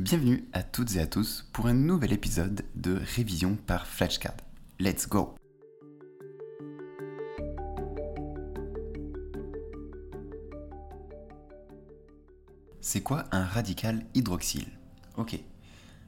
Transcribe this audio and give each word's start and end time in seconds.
Bienvenue 0.00 0.48
à 0.52 0.62
toutes 0.62 0.94
et 0.94 1.00
à 1.00 1.08
tous 1.08 1.48
pour 1.52 1.66
un 1.66 1.74
nouvel 1.74 2.12
épisode 2.12 2.64
de 2.76 3.00
Révision 3.16 3.56
par 3.56 3.88
Flashcard. 3.88 4.36
Let's 4.78 5.08
go 5.08 5.34
C'est 12.80 13.00
quoi 13.00 13.24
un 13.32 13.44
radical 13.44 14.06
hydroxyle 14.14 14.68
Ok, 15.16 15.36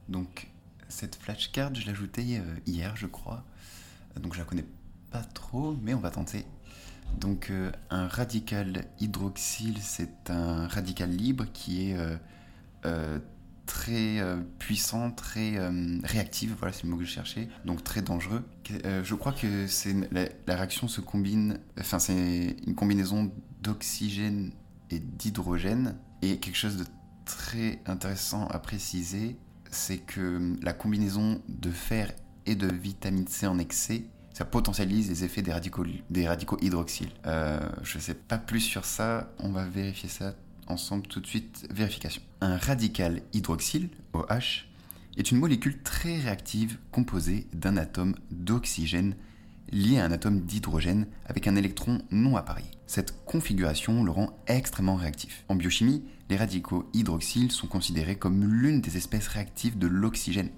donc 0.08 0.46
cette 0.88 1.16
flashcard 1.16 1.74
je 1.74 1.90
l'ai 1.90 2.38
euh, 2.38 2.44
hier 2.66 2.94
je 2.94 3.08
crois, 3.08 3.42
donc 4.20 4.34
je 4.34 4.38
la 4.38 4.44
connais 4.44 4.66
pas 5.10 5.24
trop 5.24 5.76
mais 5.82 5.94
on 5.94 6.00
va 6.00 6.12
tenter. 6.12 6.46
Donc 7.18 7.50
euh, 7.50 7.72
un 7.90 8.06
radical 8.06 8.84
hydroxyle 9.00 9.78
c'est 9.80 10.30
un 10.30 10.68
radical 10.68 11.10
libre 11.10 11.46
qui 11.52 11.90
est 11.90 11.96
euh, 12.84 13.18
très 13.70 14.18
euh, 14.18 14.36
puissant, 14.58 15.12
très 15.12 15.56
euh, 15.56 15.98
réactif, 16.02 16.50
voilà 16.58 16.72
c'est 16.72 16.82
le 16.82 16.90
mot 16.90 16.96
que 16.96 17.04
je 17.04 17.10
cherchais, 17.10 17.48
donc 17.64 17.84
très 17.84 18.02
dangereux. 18.02 18.42
Euh, 18.84 19.04
je 19.04 19.14
crois 19.14 19.30
que 19.30 19.68
c'est 19.68 19.94
la, 20.10 20.24
la, 20.48 20.56
réaction 20.56 20.88
se 20.88 21.00
combine, 21.00 21.60
enfin 21.78 22.00
c'est 22.00 22.56
une 22.66 22.74
combinaison 22.74 23.30
d'oxygène 23.62 24.50
et 24.90 24.98
d'hydrogène. 24.98 25.94
Et 26.20 26.38
quelque 26.38 26.56
chose 26.56 26.78
de 26.78 26.84
très 27.24 27.80
intéressant 27.86 28.48
à 28.48 28.58
préciser, 28.58 29.36
c'est 29.70 29.98
que 29.98 30.56
la 30.62 30.72
combinaison 30.72 31.40
de 31.48 31.70
fer 31.70 32.12
et 32.46 32.56
de 32.56 32.66
vitamine 32.66 33.28
C 33.28 33.46
en 33.46 33.60
excès, 33.60 34.02
ça 34.32 34.44
potentialise 34.44 35.08
les 35.08 35.22
effets 35.22 35.42
des 35.42 35.52
radicaux, 35.52 35.84
des 36.10 36.26
radicaux 36.26 36.58
hydroxyles. 36.60 37.12
je 37.24 37.98
ne 37.98 38.02
sais 38.02 38.14
pas 38.14 38.38
plus 38.38 38.60
sur 38.60 38.84
ça, 38.84 39.32
on 39.38 39.52
va 39.52 39.64
vérifier 39.64 40.08
ça 40.08 40.34
ensemble 40.70 41.06
tout 41.06 41.20
de 41.20 41.26
suite. 41.26 41.66
Vérification. 41.70 42.22
Un 42.40 42.56
radical 42.56 43.22
hydroxyle, 43.32 43.88
OH, 44.12 44.66
est 45.16 45.30
une 45.30 45.38
molécule 45.38 45.82
très 45.82 46.18
réactive 46.18 46.78
composée 46.92 47.46
d'un 47.52 47.76
atome 47.76 48.14
d'oxygène 48.30 49.14
lié 49.72 49.98
à 49.98 50.04
un 50.04 50.12
atome 50.12 50.40
d'hydrogène 50.40 51.06
avec 51.26 51.46
un 51.46 51.56
électron 51.56 52.00
non 52.10 52.36
appareillé. 52.36 52.68
Cette 52.86 53.24
configuration 53.24 54.02
le 54.02 54.10
rend 54.10 54.36
extrêmement 54.46 54.96
réactif. 54.96 55.44
En 55.48 55.54
biochimie, 55.54 56.02
les 56.28 56.36
radicaux 56.36 56.88
hydroxyles 56.92 57.52
sont 57.52 57.66
considérés 57.66 58.16
comme 58.16 58.44
l'une 58.44 58.80
des 58.80 58.96
espèces 58.96 59.28
réactives 59.28 59.78
de 59.78 59.86
l'oxygène 59.86 60.50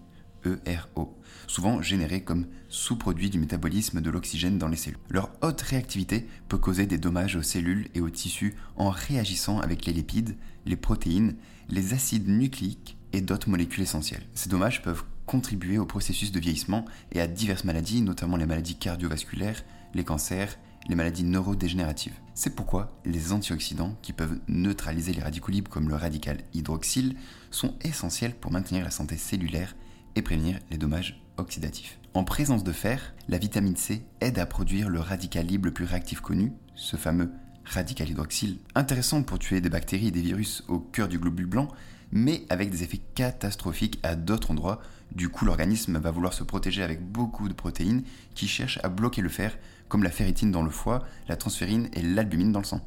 ERO, 0.45 1.17
souvent 1.47 1.83
générés 1.83 2.23
comme 2.23 2.47
sous-produits 2.69 3.31
du 3.31 3.39
métabolisme 3.39 4.01
de 4.01 4.11
l'oxygène 4.11 4.59
dans 4.59 4.69
les 4.69 4.77
cellules. 4.77 4.99
Leur 5.09 5.31
haute 5.43 5.61
réactivité 5.61 6.27
peut 6.49 6.59
causer 6.59 6.87
des 6.87 6.99
dommages 6.99 7.37
aux 7.37 7.43
cellules 7.43 7.89
et 7.95 8.01
aux 8.01 8.11
tissus 8.11 8.55
en 8.77 8.91
réagissant 8.91 9.61
avec 9.61 9.87
les 9.87 9.93
lipides, 9.93 10.37
les 10.67 10.77
protéines, 10.77 11.37
les 11.69 11.95
acides 11.95 12.29
nucléiques 12.29 12.97
et 13.13 13.21
d'autres 13.21 13.51
molécules 13.51 13.83
essentielles. 13.83 14.27
Ces 14.35 14.49
dommages 14.49 14.83
peuvent 14.83 15.05
contribuer 15.27 15.79
au 15.79 15.87
processus 15.87 16.33
de 16.33 16.41
vieillissement 16.41 16.85
et 17.13 17.21
à 17.21 17.27
diverses 17.27 17.65
maladies, 17.65 18.03
notamment 18.03 18.37
les 18.37 18.47
maladies 18.47 18.77
cardiovasculaires, 18.77 19.65
les 19.95 20.05
cancers, 20.05 20.59
les 20.89 20.95
maladies 20.95 21.25
neurodégénératives. 21.25 22.15
C'est 22.35 22.57
pourquoi 22.57 22.99
les 23.05 23.33
antioxydants, 23.33 23.97
qui 24.03 24.13
peuvent 24.13 24.41
neutraliser 24.49 25.13
les 25.13 25.23
radicaux 25.23 25.53
libres 25.53 25.71
comme 25.71 25.89
le 25.89 25.95
radical 25.95 26.39
hydroxyle, 26.55 27.17
sont 27.51 27.75
essentiels 27.83 28.35
pour 28.35 28.51
maintenir 28.51 28.85
la 28.85 28.91
santé 28.91 29.17
cellulaire 29.17 29.77
et 30.17 30.23
prévenir 30.23 30.59
les 30.71 30.79
dommages 30.79 31.23
oxydatifs. 31.37 31.99
En 32.15 32.25
présence 32.25 32.65
de 32.65 32.73
fer, 32.73 33.15
la 33.29 33.39
vitamine 33.39 33.77
C 33.77 34.05
aide 34.21 34.39
à 34.39 34.47
produire 34.47 34.89
le 34.89 35.01
radical 35.01 35.47
libre 35.47 35.67
le 35.67 35.73
plus 35.73 35.85
réactif 35.85 36.21
connu, 36.21 36.53
ce 36.75 36.97
fameux 36.97 37.31
radical 37.65 38.11
hydroxyle, 38.11 38.59
intéressant 38.75 39.23
pour 39.23 39.39
tuer 39.39 39.61
des 39.61 39.71
bactéries 39.71 40.09
et 40.09 40.13
des 40.13 40.21
virus 40.21 40.65
au 40.69 40.79
cœur 40.79 41.09
du 41.09 41.19
globule 41.19 41.47
blanc, 41.47 41.69
mais 42.11 42.45
avec 42.51 42.71
des 42.71 42.83
effets 42.83 43.01
catastrophiques 43.15 43.99
à 44.03 44.15
d'autres 44.15 44.51
endroits. 44.51 44.81
Du 45.13 45.29
coup, 45.31 45.45
l'organisme 45.45 45.99
va 45.99 46.11
vouloir 46.11 46.35
se 46.35 46.45
protéger 46.45 46.83
avec 46.83 47.03
beaucoup 47.03 47.49
de 47.49 47.55
protéines 47.55 48.03
qui 48.35 48.49
cherchent 48.49 48.81
à 48.83 48.89
bloquer 48.89 49.23
le 49.23 49.29
fer, 49.29 49.57
comme 49.89 50.03
la 50.03 50.11
ferritine 50.11 50.51
dans 50.51 50.63
le 50.63 50.71
foie, 50.71 51.05
la 51.29 51.37
transférine 51.37 51.89
et 51.95 52.03
l'albumine 52.03 52.53
dans 52.53 52.61
le 52.61 52.67
sang. 52.67 52.81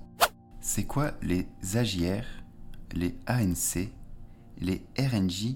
C'est 0.62 0.86
quoi 0.86 1.14
les 1.22 1.48
AGR, 1.76 2.24
les 2.94 3.16
ANC, 3.28 3.92
les 4.60 4.86
RNJ 4.98 5.56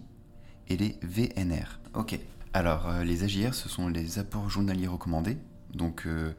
et 0.69 0.77
les 0.77 0.97
VNR. 1.01 1.79
Ok. 1.93 2.19
Alors, 2.53 2.87
euh, 2.87 3.03
les 3.03 3.23
AJR, 3.23 3.53
ce 3.53 3.69
sont 3.69 3.89
les 3.89 4.19
apports 4.19 4.49
journaliers 4.49 4.87
recommandés. 4.87 5.37
Donc, 5.73 6.03
euh, 6.05 6.33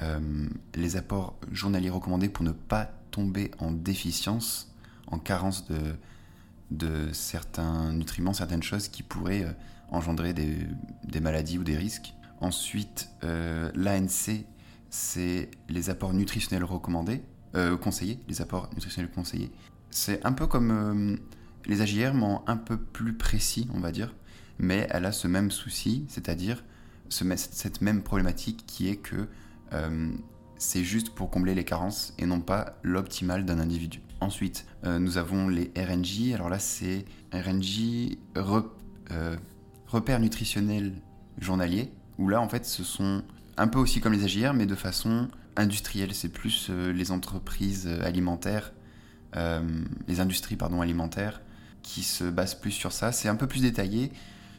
euh, 0.00 0.48
les 0.74 0.96
apports 0.96 1.38
journaliers 1.50 1.90
recommandés 1.90 2.28
pour 2.28 2.44
ne 2.44 2.52
pas 2.52 2.90
tomber 3.10 3.50
en 3.58 3.70
déficience, 3.70 4.74
en 5.06 5.18
carence 5.18 5.66
de, 6.70 7.12
certains 7.12 7.92
nutriments, 7.92 8.32
certaines 8.32 8.62
choses 8.62 8.88
qui 8.88 9.02
pourraient 9.02 9.54
engendrer 9.90 10.32
des, 10.32 11.20
maladies 11.20 11.58
ou 11.58 11.64
des 11.64 11.76
risques. 11.76 12.14
Ensuite, 12.40 13.10
l'ANC, 13.22 14.46
c'est 14.88 15.50
les 15.68 15.90
apports 15.90 16.14
nutritionnels 16.14 16.64
recommandés, 16.64 17.22
conseillés, 17.82 18.18
les 18.26 18.40
apports 18.40 18.70
nutritionnels 18.72 19.10
conseillés. 19.12 19.52
C'est 19.90 20.24
un 20.24 20.32
peu 20.32 20.46
comme 20.46 21.18
les 21.66 21.80
AJR, 21.80 22.14
mais 22.14 22.36
un 22.46 22.56
peu 22.56 22.76
plus 22.76 23.14
précis, 23.14 23.68
on 23.74 23.80
va 23.80 23.92
dire, 23.92 24.14
mais 24.58 24.86
elle 24.90 25.04
a 25.06 25.12
ce 25.12 25.28
même 25.28 25.50
souci, 25.50 26.04
c'est-à-dire 26.08 26.64
ce, 27.08 27.24
cette 27.36 27.80
même 27.80 28.02
problématique 28.02 28.64
qui 28.66 28.88
est 28.88 28.96
que 28.96 29.28
euh, 29.72 30.12
c'est 30.62 30.84
juste 30.84 31.10
pour 31.10 31.30
combler 31.30 31.54
les 31.54 31.64
carences 31.64 32.14
et 32.18 32.26
non 32.26 32.40
pas 32.40 32.78
l'optimal 32.82 33.44
d'un 33.44 33.58
individu. 33.58 34.00
Ensuite, 34.20 34.64
euh, 34.84 35.00
nous 35.00 35.18
avons 35.18 35.48
les 35.48 35.72
RNJ. 35.76 36.32
Alors 36.34 36.48
là, 36.48 36.60
c'est 36.60 37.04
RNJ 37.32 38.16
re, 38.36 38.64
euh, 39.10 39.36
repères 39.88 40.20
nutritionnels 40.20 40.92
journaliers, 41.38 41.90
où 42.18 42.28
là, 42.28 42.40
en 42.40 42.48
fait, 42.48 42.64
ce 42.64 42.84
sont 42.84 43.24
un 43.56 43.66
peu 43.66 43.80
aussi 43.80 44.00
comme 44.00 44.12
les 44.12 44.22
AJR, 44.24 44.54
mais 44.54 44.66
de 44.66 44.76
façon 44.76 45.28
industrielle. 45.56 46.14
C'est 46.14 46.28
plus 46.28 46.68
euh, 46.70 46.92
les 46.92 47.10
entreprises 47.10 47.88
alimentaires, 48.02 48.72
les 50.08 50.20
industries 50.20 50.56
pardon, 50.56 50.82
alimentaires 50.82 51.40
qui 51.82 52.02
se 52.02 52.24
base 52.24 52.54
plus 52.54 52.70
sur 52.70 52.92
ça. 52.92 53.12
C'est 53.12 53.28
un 53.28 53.36
peu 53.36 53.46
plus 53.46 53.62
détaillé, 53.62 54.12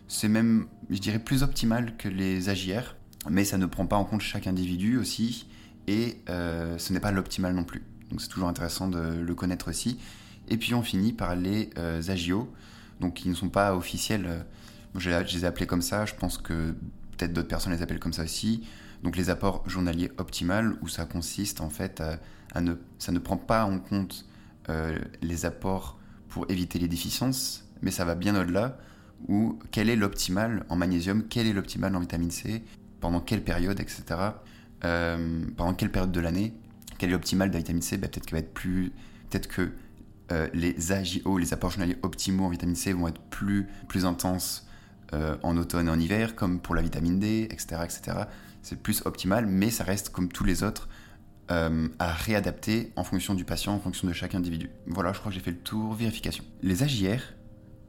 c'est 0.07 0.27
même, 0.27 0.67
je 0.89 0.99
dirais, 0.99 1.19
plus 1.19 1.43
optimal 1.43 1.95
que 1.97 2.07
les 2.07 2.49
AJR, 2.49 2.95
mais 3.29 3.45
ça 3.45 3.57
ne 3.57 3.65
prend 3.65 3.85
pas 3.85 3.95
en 3.95 4.05
compte 4.05 4.21
chaque 4.21 4.47
individu 4.47 4.97
aussi, 4.97 5.47
et 5.87 6.17
euh, 6.29 6.77
ce 6.77 6.93
n'est 6.93 6.99
pas 6.99 7.11
l'optimal 7.11 7.53
non 7.53 7.63
plus. 7.63 7.83
Donc 8.09 8.21
c'est 8.21 8.27
toujours 8.27 8.49
intéressant 8.49 8.87
de 8.87 8.99
le 8.99 9.35
connaître 9.35 9.69
aussi. 9.69 9.99
Et 10.49 10.57
puis 10.57 10.73
on 10.73 10.83
finit 10.83 11.13
par 11.13 11.35
les 11.35 11.69
euh, 11.77 12.01
donc 12.99 13.13
qui 13.15 13.29
ne 13.29 13.33
sont 13.33 13.49
pas 13.49 13.75
officiels. 13.75 14.45
je, 14.95 15.09
je 15.09 15.35
les 15.35 15.43
ai 15.43 15.47
appelés 15.47 15.65
comme 15.65 15.81
ça, 15.81 16.05
je 16.05 16.13
pense 16.13 16.37
que 16.37 16.75
peut-être 17.17 17.33
d'autres 17.33 17.47
personnes 17.47 17.73
les 17.73 17.81
appellent 17.81 17.99
comme 17.99 18.13
ça 18.13 18.23
aussi. 18.23 18.63
Donc 19.03 19.17
les 19.17 19.29
apports 19.29 19.67
journaliers 19.67 20.11
optimales, 20.17 20.75
où 20.81 20.87
ça 20.87 21.05
consiste 21.05 21.59
en 21.61 21.69
fait 21.69 22.01
à, 22.01 22.19
à 22.53 22.61
ne, 22.61 22.75
ça 22.99 23.11
ne 23.11 23.19
prend 23.19 23.37
pas 23.37 23.65
en 23.65 23.79
compte 23.79 24.25
euh, 24.69 24.97
les 25.21 25.45
apports 25.45 25.99
pour 26.33 26.49
éviter 26.49 26.79
les 26.79 26.87
déficiences, 26.87 27.63
mais 27.83 27.91
ça 27.91 28.05
va 28.05 28.15
bien 28.15 28.35
au-delà, 28.35 28.79
où 29.27 29.59
quel 29.69 29.87
est 29.87 29.95
l'optimal 29.95 30.65
en 30.67 30.75
magnésium, 30.75 31.23
quel 31.29 31.45
est 31.45 31.53
l'optimal 31.53 31.95
en 31.95 31.99
vitamine 31.99 32.31
C, 32.31 32.63
pendant 32.99 33.19
quelle 33.19 33.43
période, 33.43 33.79
etc. 33.79 34.03
Euh, 34.83 35.45
pendant 35.55 35.75
quelle 35.75 35.91
période 35.91 36.11
de 36.11 36.19
l'année, 36.19 36.53
quel 36.97 37.09
est 37.09 37.13
l'optimal 37.13 37.49
de 37.49 37.53
la 37.53 37.59
vitamine 37.59 37.83
C, 37.83 37.97
bah, 37.97 38.07
peut-être 38.07 38.25
qu'elle 38.25 38.39
va 38.39 38.45
être 38.45 38.53
plus... 38.53 38.91
Peut-être 39.29 39.47
que 39.47 39.73
euh, 40.31 40.47
les 40.55 40.91
AJO, 40.91 41.37
les 41.37 41.53
apports 41.53 41.69
journaliers 41.69 41.97
optimaux 42.01 42.45
en 42.45 42.49
vitamine 42.49 42.75
C 42.75 42.93
vont 42.93 43.07
être 43.07 43.21
plus, 43.29 43.67
plus 43.87 44.05
intenses 44.05 44.67
euh, 45.13 45.37
en 45.43 45.55
automne 45.55 45.87
et 45.87 45.91
en 45.91 45.99
hiver, 45.99 46.35
comme 46.35 46.59
pour 46.59 46.73
la 46.73 46.81
vitamine 46.81 47.19
D, 47.19 47.47
etc. 47.51 47.81
etc. 47.83 48.17
C'est 48.63 48.81
plus 48.81 49.05
optimal, 49.05 49.45
mais 49.45 49.69
ça 49.69 49.83
reste 49.83 50.09
comme 50.09 50.29
tous 50.29 50.45
les 50.45 50.63
autres 50.63 50.89
euh, 51.51 51.87
à 51.99 52.13
réadapter 52.13 52.91
en 52.95 53.03
fonction 53.03 53.33
du 53.33 53.45
patient, 53.45 53.73
en 53.73 53.79
fonction 53.79 54.07
de 54.07 54.13
chaque 54.13 54.35
individu. 54.35 54.69
Voilà, 54.87 55.11
je 55.13 55.19
crois 55.19 55.31
que 55.31 55.35
j'ai 55.37 55.43
fait 55.43 55.51
le 55.51 55.57
tour. 55.57 55.93
Vérification. 55.93 56.43
Les 56.61 56.83
AJR, 56.83 57.21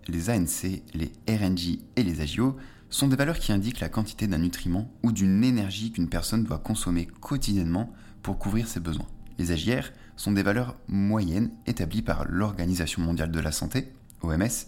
les 0.09 0.31
ANC, 0.31 0.83
les 0.93 1.13
RNJ 1.29 1.79
et 1.97 2.03
les 2.03 2.21
AGO 2.21 2.57
sont 2.91 3.09
des 3.09 3.17
valeurs 3.17 3.39
qui 3.39 3.53
indiquent 3.53 3.81
la 3.81 3.89
quantité 3.89 4.27
d'un 4.27 4.39
nutriment 4.39 4.91
ou 5.03 5.13
d'une 5.13 5.43
énergie 5.45 5.93
qu'une 5.93 6.09
personne 6.09 6.45
doit 6.45 6.59
consommer 6.59 7.07
quotidiennement 7.21 7.93
pour 8.23 8.39
couvrir 8.39 8.69
ses 8.69 8.81
besoins. 8.81 9.07
Les 9.39 9.51
AJR 9.51 9.91
sont 10.17 10.33
des 10.33 10.43
valeurs 10.43 10.77
moyennes 10.89 11.51
établies 11.67 12.03
par 12.03 12.25
l'Organisation 12.29 13.03
mondiale 13.03 13.31
de 13.31 13.41
la 13.41 13.53
santé, 13.53 13.93
OMS, 14.23 14.67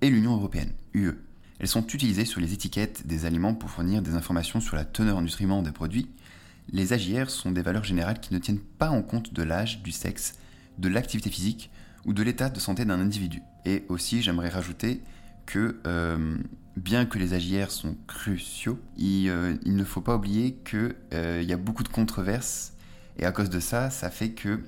et 0.00 0.10
l'Union 0.10 0.34
européenne, 0.36 0.72
UE. 0.94 1.12
Elles 1.58 1.68
sont 1.68 1.86
utilisées 1.86 2.24
sur 2.24 2.40
les 2.40 2.52
étiquettes 2.52 3.06
des 3.06 3.24
aliments 3.24 3.54
pour 3.54 3.70
fournir 3.70 4.02
des 4.02 4.14
informations 4.14 4.60
sur 4.60 4.76
la 4.76 4.84
teneur 4.84 5.16
en 5.16 5.22
nutriments 5.22 5.62
des 5.62 5.72
produits, 5.72 6.10
les 6.70 6.92
AJR 6.92 7.30
sont 7.30 7.52
des 7.52 7.62
valeurs 7.62 7.84
générales 7.84 8.20
qui 8.20 8.34
ne 8.34 8.38
tiennent 8.38 8.60
pas 8.60 8.90
en 8.90 9.02
compte 9.02 9.32
de 9.32 9.42
l'âge, 9.42 9.82
du 9.82 9.92
sexe, 9.92 10.34
de 10.78 10.88
l'activité 10.88 11.30
physique 11.30 11.70
ou 12.04 12.12
de 12.12 12.22
l'état 12.22 12.48
de 12.48 12.58
santé 12.58 12.84
d'un 12.84 13.00
individu. 13.00 13.42
Et 13.64 13.84
aussi, 13.88 14.22
j'aimerais 14.22 14.48
rajouter 14.48 15.02
que 15.44 15.80
euh, 15.86 16.36
bien 16.76 17.06
que 17.06 17.18
les 17.18 17.34
AJR 17.34 17.70
sont 17.70 17.96
cruciaux, 18.06 18.78
il, 18.96 19.28
euh, 19.28 19.54
il 19.64 19.76
ne 19.76 19.84
faut 19.84 20.00
pas 20.00 20.16
oublier 20.16 20.54
qu'il 20.68 20.94
euh, 21.14 21.42
y 21.42 21.52
a 21.52 21.56
beaucoup 21.56 21.82
de 21.82 21.88
controverses 21.88 22.74
et 23.18 23.24
à 23.24 23.32
cause 23.32 23.48
de 23.48 23.60
ça, 23.60 23.90
ça 23.90 24.10
fait 24.10 24.30
que 24.30 24.60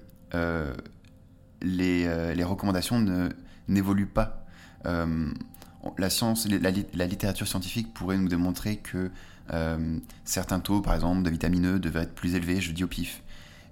les, 1.62 2.44
recommandations 2.44 3.30
n'évoluent 3.66 4.06
pas 4.06 4.46
la, 4.84 6.10
science, 6.10 6.48
la, 6.48 6.70
la, 6.94 7.06
littérature 7.06 7.46
scientifique 7.46 7.92
pourrait 7.92 8.16
nous 8.16 8.28
démontrer 8.28 8.76
que 8.76 9.10
euh, 9.52 9.98
certains 10.24 10.60
taux, 10.60 10.80
par 10.80 10.94
exemple, 10.94 11.22
de 11.22 11.30
vitamine 11.30 11.76
E 11.76 11.78
devraient 11.78 12.02
être 12.02 12.14
plus 12.14 12.34
élevés, 12.34 12.60
je 12.60 12.72
dis 12.72 12.84
au 12.84 12.88
pif. 12.88 13.22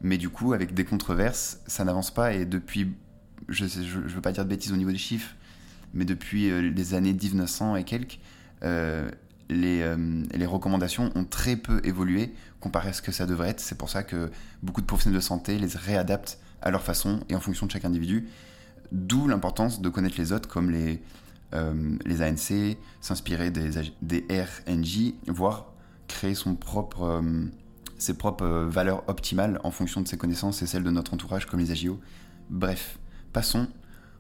Mais 0.03 0.19
du 0.19 0.29
coup, 0.29 0.53
avec 0.53 0.75
des 0.75 0.85
controverses, 0.85 1.61
ça 1.67 1.85
n'avance 1.85 2.13
pas 2.13 2.33
et 2.35 2.45
depuis, 2.45 2.95
je 3.49 3.65
ne 3.65 4.09
veux 4.09 4.21
pas 4.21 4.33
dire 4.33 4.45
de 4.45 4.51
bêtises 4.51 4.73
au 4.73 4.77
niveau 4.77 4.93
des 4.93 4.99
chiffres, 4.99 5.35
mais 5.95 6.05
depuis 6.05 6.51
euh, 6.51 6.61
les 6.61 6.95
années 6.95 7.13
1900 7.13 7.77
et 7.77 7.85
quelques, 7.85 8.19
euh, 8.63 9.09
les, 9.49 9.85
les, 10.35 10.47
recommandations 10.47 11.13
ont 11.15 11.25
très 11.25 11.55
peu 11.55 11.81
évolué 11.85 12.35
comparé 12.59 12.89
à 12.89 12.93
ce 12.93 13.01
que 13.01 13.13
ça 13.13 13.27
devrait 13.27 13.51
être. 13.51 13.61
C'est 13.61 13.79
pour 13.79 13.91
ça 13.91 14.03
que 14.03 14.29
beaucoup 14.65 14.81
de 14.81 14.87
professionnels 14.87 15.21
de 15.21 15.25
santé 15.25 15.57
les 15.57 15.69
réadaptent 15.69 16.41
à 16.63 16.73
leur 16.73 16.83
façon 16.83 17.21
et 17.29 17.37
en 17.37 17.41
fonction 17.41 17.67
de 17.67 17.71
chaque 17.71 17.85
individu. 17.85 18.27
D'où 18.91 19.29
l'importance 19.29 19.81
de 19.81 19.89
connaître 19.89 20.17
les 20.19 20.33
autres 20.33 20.49
comme 20.49 20.73
les, 20.73 21.01
les 21.53 22.23
ANC, 22.23 22.77
s'inspirer 23.01 23.51
des, 23.51 23.71
des 24.03 24.27
RNJ, 24.31 25.15
voire 25.29 25.73
créer 26.09 26.35
son 26.35 26.55
propre, 26.55 27.23
ses 27.99 28.15
propres 28.15 28.47
valeurs 28.47 29.05
optimales 29.09 29.61
en 29.65 29.71
fonction 29.71 30.01
de 30.01 30.09
ses 30.09 30.17
connaissances 30.17 30.63
et 30.63 30.67
celles 30.67 30.83
de 30.83 30.91
notre 30.91 31.15
entourage 31.15 31.47
comme 31.47 31.61
les 31.61 31.71
AGO. 31.71 32.01
Bref, 32.51 32.99
passons 33.33 33.69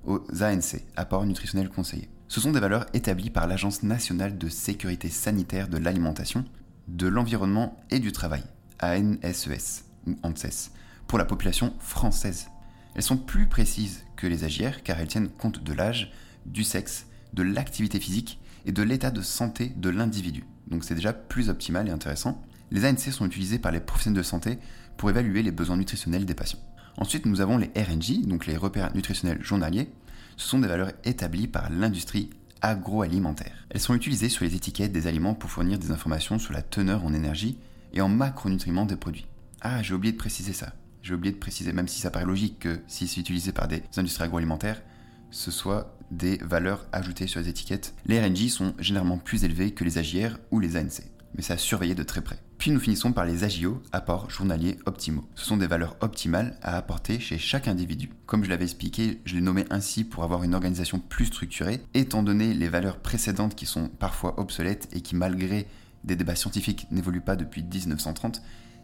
aux 0.04 0.24
ANC, 0.40 0.84
apports 0.96 1.26
nutritionnels 1.26 1.68
conseillés. 1.68 2.08
Ce 2.28 2.40
sont 2.40 2.52
des 2.52 2.60
valeurs 2.60 2.86
établies 2.92 3.30
par 3.30 3.46
l'Agence 3.46 3.82
nationale 3.82 4.36
de 4.36 4.48
sécurité 4.48 5.08
sanitaire 5.08 5.68
de 5.68 5.78
l'alimentation, 5.78 6.44
de 6.88 7.06
l'environnement 7.06 7.76
et 7.90 7.98
du 7.98 8.12
travail, 8.12 8.42
ANSES 8.80 9.84
ou 10.06 10.16
ANSES, 10.22 10.70
pour 11.06 11.18
la 11.18 11.24
population 11.24 11.74
française. 11.78 12.48
Elles 12.94 13.02
sont 13.02 13.16
plus 13.16 13.46
précises 13.46 14.04
que 14.16 14.26
les 14.26 14.44
AGR 14.44 14.82
car 14.82 14.98
elles 14.98 15.08
tiennent 15.08 15.28
compte 15.28 15.62
de 15.62 15.72
l'âge, 15.72 16.12
du 16.46 16.64
sexe, 16.64 17.06
de 17.32 17.42
l'activité 17.42 18.00
physique 18.00 18.40
et 18.64 18.72
de 18.72 18.82
l'état 18.82 19.10
de 19.10 19.22
santé 19.22 19.72
de 19.76 19.88
l'individu. 19.88 20.44
Donc 20.68 20.84
c'est 20.84 20.94
déjà 20.94 21.12
plus 21.12 21.48
optimal 21.48 21.88
et 21.88 21.92
intéressant. 21.92 22.42
Les 22.70 22.84
ANC 22.84 23.12
sont 23.12 23.26
utilisés 23.26 23.58
par 23.58 23.72
les 23.72 23.80
professionnels 23.80 24.18
de 24.18 24.22
santé 24.22 24.58
pour 24.96 25.10
évaluer 25.10 25.42
les 25.42 25.52
besoins 25.52 25.76
nutritionnels 25.76 26.26
des 26.26 26.34
patients. 26.34 26.58
Ensuite, 26.96 27.26
nous 27.26 27.40
avons 27.40 27.58
les 27.58 27.70
RNJ, 27.76 28.22
donc 28.22 28.46
les 28.46 28.56
repères 28.56 28.94
nutritionnels 28.94 29.42
journaliers. 29.42 29.90
Ce 30.36 30.48
sont 30.48 30.58
des 30.58 30.68
valeurs 30.68 30.92
établies 31.04 31.46
par 31.46 31.70
l'industrie 31.70 32.30
agroalimentaire. 32.62 33.66
Elles 33.70 33.80
sont 33.80 33.94
utilisées 33.94 34.30
sur 34.30 34.44
les 34.44 34.54
étiquettes 34.54 34.92
des 34.92 35.06
aliments 35.06 35.34
pour 35.34 35.50
fournir 35.50 35.78
des 35.78 35.90
informations 35.90 36.38
sur 36.38 36.54
la 36.54 36.62
teneur 36.62 37.04
en 37.04 37.12
énergie 37.12 37.58
et 37.92 38.00
en 38.00 38.08
macronutriments 38.08 38.86
des 38.86 38.96
produits. 38.96 39.26
Ah, 39.60 39.82
j'ai 39.82 39.94
oublié 39.94 40.12
de 40.12 40.18
préciser 40.18 40.52
ça. 40.52 40.72
J'ai 41.02 41.14
oublié 41.14 41.32
de 41.32 41.38
préciser, 41.38 41.72
même 41.72 41.86
si 41.86 42.00
ça 42.00 42.10
paraît 42.10 42.24
logique 42.24 42.58
que 42.60 42.80
si 42.88 43.06
c'est 43.06 43.20
utilisé 43.20 43.52
par 43.52 43.68
des 43.68 43.82
industries 43.96 44.24
agroalimentaires, 44.24 44.82
ce 45.30 45.50
soit 45.50 45.96
des 46.10 46.38
valeurs 46.38 46.86
ajoutées 46.92 47.26
sur 47.26 47.40
les 47.40 47.48
étiquettes. 47.48 47.94
Les 48.06 48.20
RNJ 48.20 48.48
sont 48.48 48.74
généralement 48.78 49.18
plus 49.18 49.44
élevés 49.44 49.72
que 49.72 49.84
les 49.84 49.98
AGR 49.98 50.38
ou 50.50 50.60
les 50.60 50.76
ANC 50.76 51.02
mais 51.36 51.42
c'est 51.42 51.52
à 51.52 51.58
surveiller 51.58 51.94
de 51.94 52.02
très 52.02 52.22
près. 52.22 52.38
Puis 52.58 52.70
nous 52.70 52.80
finissons 52.80 53.12
par 53.12 53.26
les 53.26 53.44
AGO, 53.44 53.82
apports 53.92 54.30
journaliers 54.30 54.78
optimaux. 54.86 55.28
Ce 55.34 55.44
sont 55.44 55.58
des 55.58 55.66
valeurs 55.66 55.96
optimales 56.00 56.56
à 56.62 56.76
apporter 56.76 57.20
chez 57.20 57.38
chaque 57.38 57.68
individu. 57.68 58.10
Comme 58.24 58.42
je 58.42 58.48
l'avais 58.48 58.64
expliqué, 58.64 59.20
je 59.26 59.34
les 59.34 59.42
nommais 59.42 59.66
ainsi 59.70 60.04
pour 60.04 60.24
avoir 60.24 60.42
une 60.42 60.54
organisation 60.54 60.98
plus 60.98 61.26
structurée, 61.26 61.82
étant 61.92 62.22
donné 62.22 62.54
les 62.54 62.68
valeurs 62.68 62.98
précédentes 62.98 63.54
qui 63.54 63.66
sont 63.66 63.88
parfois 63.88 64.40
obsolètes 64.40 64.88
et 64.92 65.02
qui 65.02 65.14
malgré 65.14 65.66
des 66.04 66.16
débats 66.16 66.36
scientifiques 66.36 66.86
n'évoluent 66.90 67.20
pas 67.20 67.36
depuis 67.36 67.62
1930, 67.62 68.40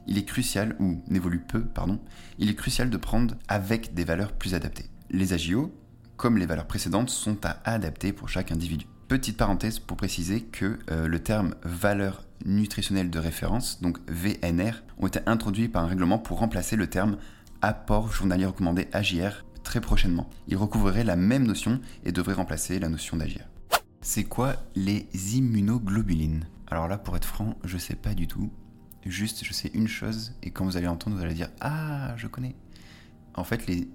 il 0.07 0.19
est 0.19 0.25
crucial, 0.25 0.77
ou 0.81 1.01
n'évolue 1.07 1.39
peu, 1.39 1.65
pardon, 1.65 2.01
il 2.39 2.51
est 2.51 2.57
crucial 2.57 2.91
de 2.91 2.97
prendre 2.97 3.37
avec 3.49 3.95
des 3.95 4.05
valeurs 4.05 4.33
plus 4.33 4.55
adaptées. 4.55 4.91
Les 5.11 5.33
AGO, 5.33 5.73
comme 6.17 6.39
les 6.39 6.47
valeurs 6.47 6.67
précédentes, 6.67 7.11
sont 7.11 7.39
à 7.45 7.59
adapter 7.65 8.13
pour 8.13 8.29
chaque 8.29 8.53
individu. 8.53 8.87
Petite 9.09 9.37
parenthèse 9.37 9.79
pour 9.79 9.97
préciser 9.97 10.43
que 10.43 10.79
euh, 10.91 11.07
le 11.07 11.19
terme 11.19 11.55
valeur 11.65 12.25
nutritionnelle 12.45 13.11
de 13.11 13.19
référence, 13.19 13.81
donc 13.83 13.99
VNR, 14.09 14.83
ont 14.99 15.07
été 15.07 15.21
introduits 15.27 15.69
par 15.69 15.85
un 15.85 15.89
règlement 15.89 16.19
pour 16.19 16.39
remplacer 16.39 16.77
le 16.77 16.87
terme 16.89 17.19
apport 17.61 18.13
journalier 18.13 18.47
recommandé 18.47 18.89
AGR 18.93 19.45
très 19.63 19.81
prochainement. 19.81 20.29
Il 20.49 20.57
recouvrerait 20.57 21.05
la 21.05 21.17
même 21.17 21.47
notion 21.47 21.81
et 22.05 22.13
devrait 22.13 22.35
remplacer 22.35 22.79
la 22.79 22.89
notion 22.89 23.17
d'AGR. 23.17 23.49
C'est 24.01 24.25
quoi 24.25 24.57
les 24.75 25.07
immunoglobulines? 25.37 26.47
Alors 26.67 26.89
là, 26.89 26.99
pour 26.99 27.17
être 27.17 27.29
franc, 27.29 27.57
je 27.65 27.79
sais 27.79 27.95
pas 27.95 28.15
du 28.15 28.27
tout. 28.27 28.51
Juste, 29.05 29.45
je 29.45 29.53
sais 29.53 29.71
une 29.75 29.89
chose, 29.89 30.35
et 30.43 30.51
quand 30.51 30.65
vous 30.65 30.77
allez 30.77 30.89
entendre, 30.89 31.17
vous 31.17 31.23
allez 31.23 31.35
dire 31.35 31.51
Ah, 31.61 32.15
je 32.17 32.27
connais. 32.27 32.57
En 33.35 33.45
fait, 33.45 33.67
les, 33.67 33.89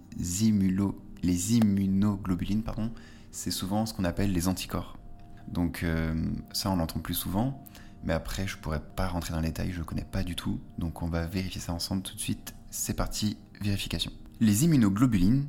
les 1.24 1.56
immunoglobulines, 1.56 2.64
pardon, 2.64 2.92
c'est 3.32 3.52
souvent 3.52 3.86
ce 3.86 3.94
qu'on 3.94 4.04
appelle 4.04 4.32
les 4.32 4.48
anticorps. 4.48 4.98
Donc 5.48 5.84
euh, 5.84 6.14
ça, 6.54 6.70
on 6.70 6.76
l'entend 6.76 7.00
plus 7.00 7.14
souvent. 7.14 7.64
Mais 8.04 8.14
après, 8.14 8.48
je 8.48 8.58
pourrais 8.58 8.82
pas 8.82 9.08
rentrer 9.08 9.34
dans 9.34 9.40
les 9.40 9.50
détails, 9.50 9.72
je 9.72 9.80
ne 9.80 9.84
connais 9.84 10.06
pas 10.06 10.24
du 10.24 10.36
tout. 10.36 10.60
Donc 10.78 11.02
on 11.02 11.08
va 11.08 11.26
vérifier 11.26 11.60
ça 11.60 11.74
ensemble 11.74 12.04
tout 12.04 12.16
de 12.16 12.20
suite. 12.20 12.54
C'est 12.70 12.94
parti, 12.94 13.38
vérification. 13.62 14.12
Les 14.40 14.66
immunoglobulines, 14.66 15.48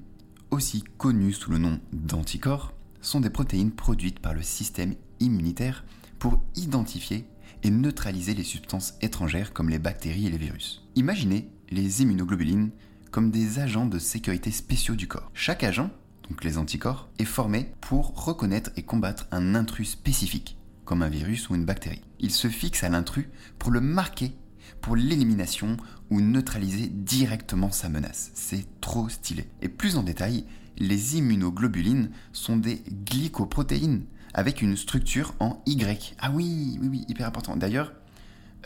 aussi 0.50 0.82
connues 0.96 1.32
sous 1.32 1.50
le 1.50 1.58
nom 1.58 1.78
d'anticorps, 1.92 2.72
sont 3.00 3.20
des 3.20 3.30
protéines 3.30 3.70
produites 3.70 4.18
par 4.18 4.34
le 4.34 4.42
système 4.42 4.94
immunitaire 5.20 5.84
pour 6.18 6.42
identifier 6.56 7.26
et 7.62 7.70
neutraliser 7.70 8.34
les 8.34 8.44
substances 8.44 8.94
étrangères 9.02 9.52
comme 9.52 9.68
les 9.68 9.78
bactéries 9.78 10.26
et 10.26 10.30
les 10.30 10.38
virus. 10.38 10.88
Imaginez 10.96 11.50
les 11.70 12.02
immunoglobulines 12.02 12.70
comme 13.10 13.30
des 13.30 13.58
agents 13.58 13.86
de 13.86 13.98
sécurité 13.98 14.50
spéciaux 14.50 14.94
du 14.94 15.08
corps. 15.08 15.30
Chaque 15.34 15.64
agent 15.64 15.90
donc 16.28 16.44
les 16.44 16.58
anticorps, 16.58 17.08
est 17.18 17.24
formé 17.24 17.72
pour 17.80 18.24
reconnaître 18.24 18.70
et 18.76 18.82
combattre 18.82 19.26
un 19.30 19.54
intrus 19.54 19.90
spécifique, 19.90 20.58
comme 20.84 21.02
un 21.02 21.08
virus 21.08 21.48
ou 21.48 21.54
une 21.54 21.64
bactérie. 21.64 22.02
Il 22.20 22.30
se 22.30 22.48
fixe 22.48 22.84
à 22.84 22.88
l'intrus 22.88 23.26
pour 23.58 23.70
le 23.70 23.80
marquer 23.80 24.32
pour 24.80 24.94
l'élimination 24.94 25.76
ou 26.10 26.20
neutraliser 26.20 26.88
directement 26.88 27.70
sa 27.70 27.88
menace. 27.88 28.30
C'est 28.34 28.80
trop 28.80 29.08
stylé. 29.08 29.48
Et 29.62 29.68
plus 29.68 29.96
en 29.96 30.02
détail, 30.02 30.44
les 30.76 31.16
immunoglobulines 31.16 32.10
sont 32.32 32.56
des 32.56 32.82
glycoprotéines 33.04 34.04
avec 34.34 34.62
une 34.62 34.76
structure 34.76 35.34
en 35.40 35.62
Y. 35.66 36.14
Ah 36.20 36.30
oui, 36.32 36.78
oui, 36.80 36.88
oui, 36.88 37.04
hyper 37.08 37.26
important. 37.26 37.56
D'ailleurs, 37.56 37.92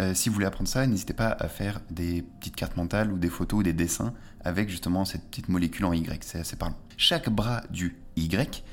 euh, 0.00 0.14
si 0.14 0.28
vous 0.28 0.34
voulez 0.34 0.46
apprendre 0.46 0.68
ça, 0.68 0.86
n'hésitez 0.86 1.12
pas 1.12 1.28
à 1.28 1.48
faire 1.48 1.80
des 1.90 2.22
petites 2.22 2.56
cartes 2.56 2.76
mentales 2.76 3.12
ou 3.12 3.18
des 3.18 3.28
photos 3.28 3.60
ou 3.60 3.62
des 3.62 3.72
dessins 3.72 4.14
avec 4.44 4.70
justement 4.70 5.04
cette 5.04 5.28
petite 5.28 5.48
molécule 5.48 5.84
en 5.84 5.92
Y, 5.92 6.24
c'est 6.24 6.40
assez 6.40 6.56
parlant. 6.56 6.76
Chaque 6.96 7.28
bras 7.28 7.62
du 7.70 7.96
Y 8.16 8.64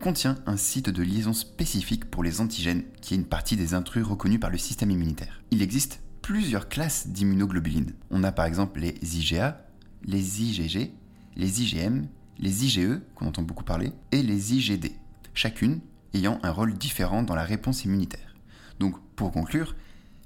contient 0.00 0.36
un 0.46 0.56
site 0.56 0.90
de 0.90 1.02
liaison 1.02 1.32
spécifique 1.32 2.04
pour 2.04 2.22
les 2.22 2.40
antigènes, 2.40 2.84
qui 3.00 3.14
est 3.14 3.16
une 3.16 3.24
partie 3.24 3.56
des 3.56 3.74
intrus 3.74 4.04
reconnus 4.04 4.40
par 4.40 4.50
le 4.50 4.58
système 4.58 4.90
immunitaire. 4.90 5.42
Il 5.50 5.62
existe 5.62 6.00
plusieurs 6.22 6.68
classes 6.68 7.08
d'immunoglobulines. 7.08 7.94
On 8.10 8.22
a 8.22 8.30
par 8.30 8.44
exemple 8.44 8.80
les 8.80 8.94
IgA, 9.02 9.66
les 10.04 10.42
IgG, 10.42 10.92
les 11.36 11.62
IgM, 11.62 12.06
les 12.38 12.64
IgE, 12.64 13.00
qu'on 13.14 13.26
entend 13.26 13.42
beaucoup 13.42 13.64
parler, 13.64 13.90
et 14.12 14.22
les 14.22 14.54
IgD, 14.54 14.92
chacune 15.34 15.80
ayant 16.14 16.38
un 16.42 16.50
rôle 16.50 16.74
différent 16.74 17.22
dans 17.22 17.34
la 17.34 17.44
réponse 17.44 17.84
immunitaire. 17.84 18.36
Donc, 18.78 18.96
pour 19.16 19.32
conclure, 19.32 19.74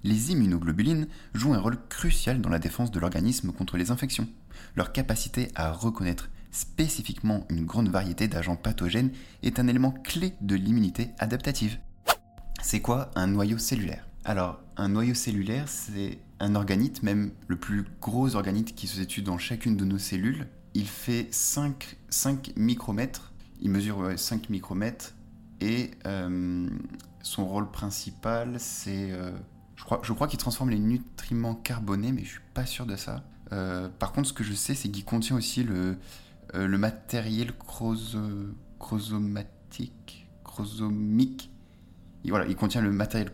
les 0.04 0.32
immunoglobulines 0.32 1.08
jouent 1.34 1.54
un 1.54 1.60
rôle 1.60 1.78
crucial 1.88 2.40
dans 2.40 2.50
la 2.50 2.58
défense 2.58 2.90
de 2.90 3.00
l'organisme 3.00 3.52
contre 3.52 3.76
les 3.76 3.90
infections. 3.90 4.28
Leur 4.76 4.92
capacité 4.92 5.50
à 5.54 5.72
reconnaître 5.72 6.30
spécifiquement 6.50 7.46
une 7.48 7.64
grande 7.64 7.88
variété 7.88 8.28
d'agents 8.28 8.56
pathogènes 8.56 9.10
est 9.42 9.58
un 9.58 9.66
élément 9.66 9.92
clé 9.92 10.34
de 10.40 10.54
l'immunité 10.54 11.10
adaptative. 11.18 11.78
C'est 12.62 12.80
quoi 12.80 13.10
un 13.14 13.26
noyau 13.26 13.58
cellulaire? 13.58 14.06
Alors, 14.24 14.60
un 14.76 14.90
noyau 14.90 15.14
cellulaire, 15.14 15.68
c'est 15.68 16.18
un 16.38 16.54
organite, 16.54 17.02
même 17.02 17.32
le 17.48 17.56
plus 17.56 17.84
gros 18.00 18.36
organite 18.36 18.74
qui 18.74 18.86
se 18.86 19.00
situe 19.00 19.22
dans 19.22 19.38
chacune 19.38 19.76
de 19.76 19.84
nos 19.84 19.98
cellules. 19.98 20.46
Il 20.74 20.86
fait 20.86 21.28
5, 21.32 21.96
5 22.08 22.52
micromètres, 22.56 23.32
il 23.60 23.70
mesure 23.70 24.12
5 24.16 24.48
micromètres, 24.48 25.14
et 25.60 25.90
euh, 26.06 26.68
son 27.22 27.46
rôle 27.46 27.70
principal, 27.70 28.56
c'est... 28.58 29.10
Euh, 29.10 29.32
je 30.02 30.12
crois, 30.12 30.28
qu'il 30.28 30.38
transforme 30.38 30.70
les 30.70 30.78
nutriments 30.78 31.54
carbonés, 31.54 32.12
mais 32.12 32.24
je 32.24 32.30
suis 32.30 32.40
pas 32.54 32.66
sûr 32.66 32.86
de 32.86 32.96
ça. 32.96 33.24
Euh, 33.52 33.88
par 33.88 34.12
contre, 34.12 34.28
ce 34.28 34.32
que 34.32 34.44
je 34.44 34.54
sais, 34.54 34.74
c'est 34.74 34.88
qu'il 34.88 35.04
contient 35.04 35.36
aussi 35.36 35.62
le, 35.62 35.98
euh, 36.54 36.78
matériel 36.78 37.52
voilà, 42.30 42.46
il 42.46 42.56
contient 42.56 42.80
le 42.80 42.92
matériel 42.92 43.30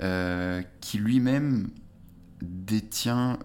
euh, 0.00 0.62
qui 0.80 0.98
lui-même 0.98 1.70
détient 2.42 3.38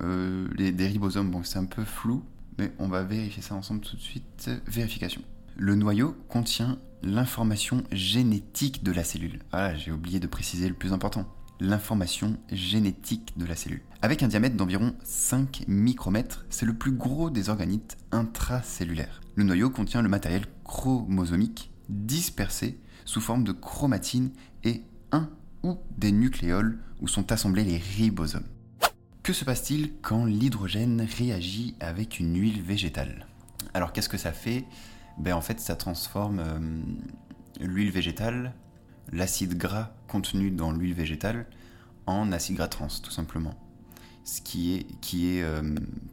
les, 0.58 0.72
des 0.72 0.88
ribosomes. 0.88 1.32
Bon, 1.32 1.44
c'est 1.44 1.60
un 1.60 1.65
peu 1.65 1.84
flou, 1.84 2.24
mais 2.58 2.74
on 2.80 2.88
va 2.88 3.04
vérifier 3.04 3.42
ça 3.42 3.56
ensemble 3.56 3.82
tout 3.82 3.96
de 3.96 4.01
suite. 4.01 4.50
Vérification. 4.68 5.22
Le 5.58 5.75
noyau 5.75 6.15
contient 6.27 6.80
l'information 7.04 7.84
génétique 7.92 8.84
de 8.84 8.92
la 8.92 9.04
cellule. 9.04 9.39
Voilà, 9.51 9.75
j'ai 9.75 9.92
oublié 9.92 10.20
de 10.20 10.27
préciser 10.27 10.68
le 10.68 10.75
plus 10.75 10.92
important 10.92 11.27
l'information 11.60 12.38
génétique 12.52 13.34
de 13.38 13.46
la 13.46 13.56
cellule. 13.56 13.82
Avec 14.02 14.24
un 14.24 14.28
diamètre 14.28 14.56
d'environ 14.56 14.94
5 15.04 15.66
micromètres, 15.68 16.46
c'est 16.50 16.66
le 16.66 16.74
plus 16.74 16.92
gros 16.92 17.30
des 17.30 17.50
organites 17.50 17.98
intracellulaires. 18.12 19.22
Le 19.36 19.44
noyau 19.44 19.70
contient 19.70 20.02
le 20.02 20.10
matériel 20.10 20.46
chromosomique 20.64 21.72
dispersés 21.90 22.80
sous 23.06 23.22
forme 23.22 23.44
de 23.44 23.52
chromatine 23.52 24.32
et 24.64 24.84
un 25.12 25.30
ou 25.64 25.78
des 25.98 26.12
nucléoles 26.12 26.80
où 27.02 27.08
sont 27.08 27.32
assemblés 27.32 27.64
les 27.64 27.78
ribosomes. 27.78 28.48
Que 29.24 29.34
se 29.34 29.44
passe-t-il 29.44 29.94
quand 30.02 30.26
l'hydrogène 30.26 31.02
réagit 31.18 31.76
avec 31.80 32.20
une 32.20 32.40
huile 32.40 32.62
végétale? 32.62 33.26
Alors 33.74 33.92
qu'est-ce 33.92 34.10
que 34.10 34.18
ça 34.18 34.32
fait? 34.32 34.66
Ben, 35.18 35.34
En 35.34 35.42
fait, 35.42 35.60
ça 35.60 35.76
transforme 35.76 36.40
euh, 36.40 36.82
l'huile 37.60 37.92
végétale, 37.92 38.54
l'acide 39.12 39.58
gras 39.58 39.92
contenu 40.08 40.52
dans 40.52 40.72
l'huile 40.72 40.94
végétale, 40.94 41.46
en 42.08 42.32
acide 42.32 42.56
gras 42.56 42.68
trans, 42.68 42.88
tout 43.02 43.12
simplement. 43.12 43.56
Ce 44.24 44.42
qui 44.42 44.76
est, 44.76 45.00
qui 45.02 45.38
est 45.38 45.44
euh, 45.44 45.62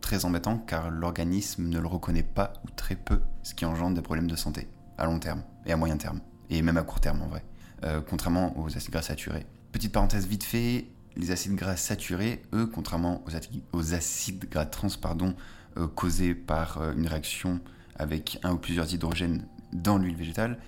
très 0.00 0.24
embêtant 0.24 0.58
car 0.58 0.90
l'organisme 0.90 1.68
ne 1.68 1.78
le 1.78 1.86
reconnaît 1.86 2.22
pas 2.22 2.52
ou 2.64 2.70
très 2.70 2.94
peu, 2.94 3.20
ce 3.42 3.54
qui 3.54 3.64
engendre 3.64 3.94
des 3.94 4.02
problèmes 4.02 4.30
de 4.30 4.36
santé 4.36 4.68
à 4.98 5.06
long 5.06 5.18
terme 5.18 5.42
et 5.64 5.72
à 5.72 5.76
moyen 5.76 5.96
terme, 5.96 6.20
et 6.50 6.60
même 6.60 6.76
à 6.76 6.82
court 6.82 7.00
terme 7.00 7.22
en 7.22 7.28
vrai, 7.28 7.44
euh, 7.84 8.02
contrairement 8.06 8.58
aux 8.58 8.76
acides 8.76 8.92
gras 8.92 9.02
saturés. 9.02 9.46
Petite 9.72 9.92
parenthèse 9.92 10.26
vite 10.26 10.44
fait, 10.44 10.86
les 11.16 11.30
acides 11.30 11.54
gras 11.54 11.76
saturés, 11.76 12.42
eux, 12.52 12.66
contrairement 12.66 13.24
aux, 13.72 13.94
acides 13.94 14.48
gras 14.50 14.66
trans 14.66 14.88
pardon, 15.00 15.34
euh, 15.78 15.88
causés 15.88 16.34
par 16.34 16.92
une 16.92 17.06
réaction 17.06 17.60
avec 17.96 18.38
un 18.42 18.52
ou 18.52 18.58
plusieurs 18.58 18.92
hydrogènes 18.92 19.46
dans 19.72 19.96
l'huile 19.96 20.16
végétale, 20.16 20.58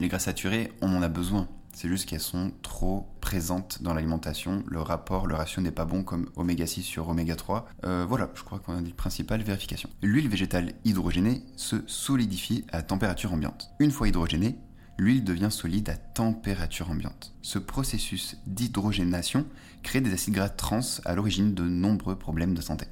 les 0.00 0.08
gras 0.08 0.18
saturés, 0.18 0.72
on 0.80 0.96
en 0.96 1.02
a 1.02 1.08
besoin. 1.08 1.48
C'est 1.72 1.88
juste 1.88 2.08
qu'elles 2.08 2.20
sont 2.20 2.52
trop 2.62 3.06
présentes 3.20 3.82
dans 3.82 3.94
l'alimentation. 3.94 4.64
Le 4.66 4.80
rapport, 4.80 5.26
le 5.26 5.34
ratio 5.34 5.62
n'est 5.62 5.70
pas 5.70 5.84
bon 5.84 6.02
comme 6.02 6.28
oméga 6.36 6.66
6 6.66 6.82
sur 6.82 7.08
oméga 7.08 7.36
3. 7.36 7.68
Euh, 7.84 8.04
voilà, 8.08 8.30
je 8.34 8.42
crois 8.42 8.58
qu'on 8.58 8.76
a 8.76 8.80
dit 8.80 8.90
le 8.90 8.96
principal, 8.96 9.42
vérification. 9.42 9.88
L'huile 10.02 10.28
végétale 10.28 10.72
hydrogénée 10.84 11.42
se 11.56 11.76
solidifie 11.86 12.64
à 12.72 12.82
température 12.82 13.32
ambiante. 13.32 13.70
Une 13.78 13.90
fois 13.90 14.08
hydrogénée, 14.08 14.58
l'huile 14.98 15.24
devient 15.24 15.50
solide 15.50 15.88
à 15.90 15.96
température 15.96 16.90
ambiante. 16.90 17.34
Ce 17.42 17.58
processus 17.58 18.36
d'hydrogénation 18.46 19.46
crée 19.82 20.00
des 20.00 20.12
acides 20.12 20.34
gras 20.34 20.48
trans 20.48 20.80
à 21.04 21.14
l'origine 21.14 21.54
de 21.54 21.62
nombreux 21.62 22.16
problèmes 22.16 22.54
de 22.54 22.60
santé. 22.60 22.86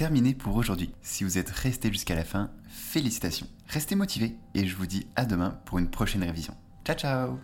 Terminé 0.00 0.32
pour 0.32 0.56
aujourd'hui. 0.56 0.94
Si 1.02 1.24
vous 1.24 1.36
êtes 1.36 1.50
resté 1.50 1.92
jusqu'à 1.92 2.14
la 2.14 2.24
fin, 2.24 2.48
félicitations. 2.70 3.46
Restez 3.68 3.96
motivés 3.96 4.34
et 4.54 4.66
je 4.66 4.74
vous 4.74 4.86
dis 4.86 5.06
à 5.14 5.26
demain 5.26 5.60
pour 5.66 5.78
une 5.78 5.90
prochaine 5.90 6.24
révision. 6.24 6.54
Ciao 6.86 6.96
ciao 6.96 7.38